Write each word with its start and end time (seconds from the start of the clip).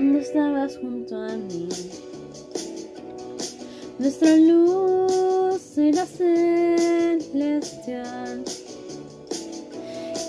cuando 0.00 0.18
estabas 0.20 0.78
junto 0.78 1.14
a 1.14 1.36
mí. 1.36 1.68
Nuestra 3.98 4.34
luz 4.34 5.76
era 5.76 6.06
celestial. 6.06 7.34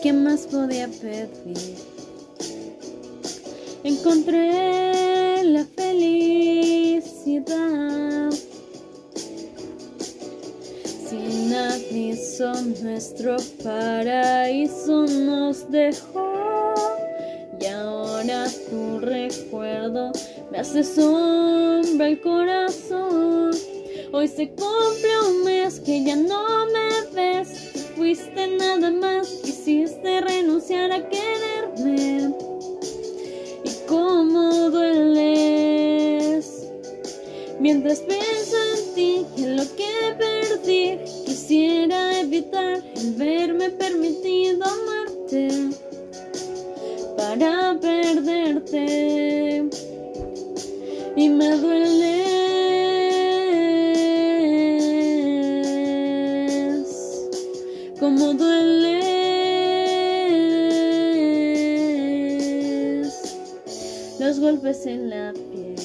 ¿Qué 0.04 0.12
más 0.12 0.42
podía 0.48 0.90
pedir? 0.90 1.78
Encontré 3.86 5.42
la 5.46 5.64
felicidad. 5.64 7.10
Sin 11.10 11.54
aviso 11.54 12.52
nuestro 12.84 13.38
paraíso 13.64 15.06
nos 15.06 15.72
dejó 15.72 16.51
ahora 18.22 18.46
tu 18.70 19.00
recuerdo 19.00 20.12
me 20.52 20.60
hace 20.60 20.84
sombra 20.84 22.08
el 22.08 22.22
corazón. 22.22 23.50
Hoy 24.12 24.28
se 24.28 24.50
cumple 24.50 25.20
un 25.28 25.44
mes 25.44 25.80
que 25.80 26.04
ya 26.04 26.16
no 26.16 26.68
me 26.68 26.90
ves, 27.16 27.48
fuiste 27.96 28.58
nada 28.58 28.92
más, 28.92 29.28
quisiste 29.44 30.22
renunciar 30.22 30.92
a 30.92 31.10
quererme. 31.10 32.32
Y 33.64 33.70
cómo 33.88 34.70
dueles 34.70 36.68
mientras 37.60 38.02
pienso 38.02 38.58
en 38.76 38.94
ti 38.94 39.26
y 39.36 39.44
en 39.44 39.56
lo 39.56 39.64
que 39.76 40.16
perdí. 40.20 41.00
Quisiera 41.26 42.20
evitar 42.20 42.84
el 42.96 43.14
verme 43.16 43.72
permitido 43.72 44.64
amarte 44.66 45.91
para 47.22 47.78
perderte. 47.80 49.70
Y 51.16 51.30
me 51.30 51.58
dueles 51.58 52.32
como 58.00 58.34
dueles 58.34 59.04
los 64.20 64.40
golpes 64.40 64.86
en 64.88 65.10
la 65.12 65.34
piel. 65.34 65.76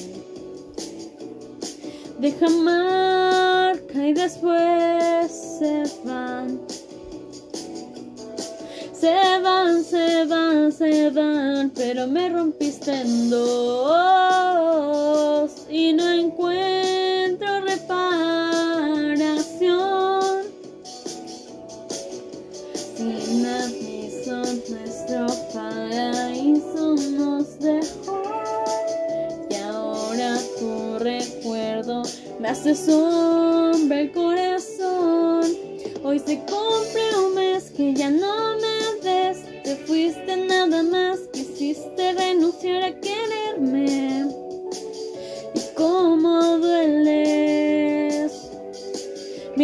Deja 2.19 2.49
marca 2.49 4.07
y 4.07 4.13
después 4.13 5.31
se 5.59 5.83
van 6.03 6.59
se 8.99 9.39
van, 9.41 9.83
se 9.83 10.25
van, 10.25 10.71
se 10.71 11.09
van, 11.11 11.69
pero 11.75 12.07
me 12.07 12.29
rompiste 12.29 13.01
en 13.01 13.29
dos 13.29 15.51
y 15.69 15.93
no 15.93 16.09
encuentro 16.09 17.61
reparación. 17.61 19.27
Sin 22.95 23.45
aviso 23.45 24.37
nuestro 24.69 25.27
paraíso 25.53 26.95
nos 26.95 27.59
dejó 27.59 28.23
y 29.49 29.55
ahora 29.55 30.39
tu 30.59 30.97
recuerdo 30.99 32.03
me 32.39 32.49
hace 32.49 32.73
sombra 32.73 33.99
el 33.99 34.11
corazón. 34.11 35.43
Hoy 36.03 36.19
se 36.19 36.37
cumple 36.39 37.17
un 37.19 37.35
mes 37.35 37.71
que 37.75 37.93
ya 37.93 38.09
no 38.09 38.16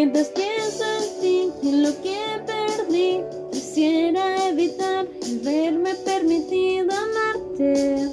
mientras 0.03 0.28
pienso 0.31 0.84
en 0.84 1.22
ti 1.22 1.50
y 1.62 1.69
en 1.69 1.84
lo 1.84 2.02
que 2.02 2.19
perdí, 2.46 3.22
quisiera 3.53 4.50
evitar 4.50 5.08
verme 5.41 5.96
permitido 5.96 6.91
amarte 6.91 8.09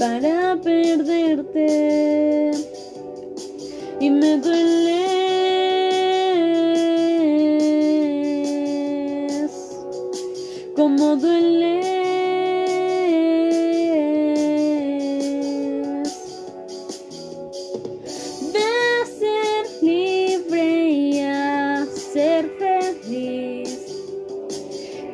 para 0.00 0.60
perderte. 0.60 2.50
Y 4.00 4.10
me 4.10 4.38
dueles 4.38 4.98
como 10.74 11.14
dueles 11.14 11.97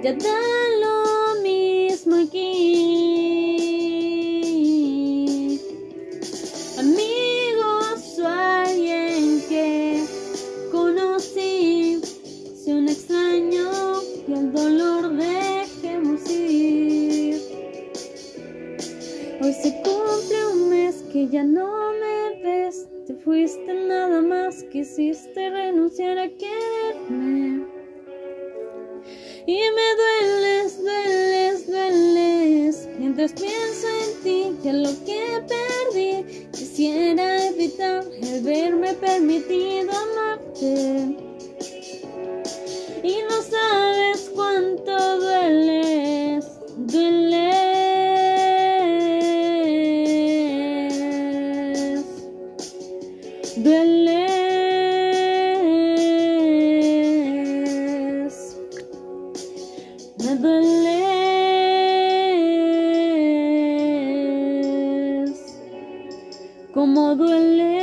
Ya 0.04 0.12
da 0.12 0.38
lo 0.82 1.40
mismo 1.40 2.16
aquí. 2.16 2.68
Amigos 6.78 8.18
o 8.18 8.26
alguien 8.28 9.40
que 9.48 10.04
conocí, 10.70 12.02
si 12.54 12.72
un 12.72 12.86
extraño 12.86 14.02
y 14.28 14.32
el 14.34 14.52
dolor 14.52 15.16
dejemos 15.16 16.30
ir. 16.30 17.40
Hoy 19.40 19.54
se 19.54 19.72
cumple 19.82 20.46
un 20.52 20.68
mes 20.68 21.02
que 21.10 21.28
ya 21.28 21.44
no 21.44 21.94
me 21.94 22.42
ves, 22.42 22.86
te 23.06 23.14
fuiste 23.14 23.72
nada 23.88 24.20
más, 24.20 24.64
quisiste 24.64 25.48
renunciar 25.48 26.18
a 26.18 26.28
quererme. 26.28 27.73
Y 29.46 29.58
me 29.58 29.94
dueles, 29.96 30.82
dueles, 30.82 31.66
dueles, 31.66 32.88
mientras 32.98 33.32
pienso 33.32 33.86
en 33.88 34.22
ti 34.22 34.68
en 34.68 34.82
lo 34.82 34.88
que 35.04 35.42
perdí. 35.46 36.48
Quisiera 36.52 37.48
evitar 37.48 38.04
el 38.22 38.42
verme 38.42 38.94
permitido 38.94 39.90
amarte. 39.92 41.18
Y 43.02 43.16
no 43.28 43.42
sabes 43.42 44.30
cuánto 44.34 45.20
dueles, 45.20 46.46
dueles, 46.78 47.64
dueles, 53.56 54.13
Me 60.16 60.36
duele 60.36 61.00
como 66.72 67.16
duele 67.16 67.74